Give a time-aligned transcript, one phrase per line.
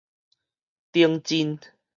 [0.97, 1.59] 頂真